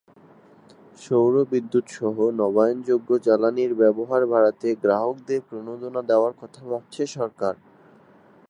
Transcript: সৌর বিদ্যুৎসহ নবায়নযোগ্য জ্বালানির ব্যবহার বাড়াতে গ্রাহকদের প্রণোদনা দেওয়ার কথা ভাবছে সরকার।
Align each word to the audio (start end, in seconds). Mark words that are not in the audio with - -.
সৌর 0.97 1.33
বিদ্যুৎসহ 1.51 2.15
নবায়নযোগ্য 2.39 3.09
জ্বালানির 3.17 3.71
ব্যবহার 3.75 4.21
বাড়াতে 4.27 4.67
গ্রাহকদের 4.75 5.39
প্রণোদনা 5.41 6.01
দেওয়ার 6.01 6.33
কথা 6.41 6.61
ভাবছে 6.65 7.03
সরকার। 7.07 7.53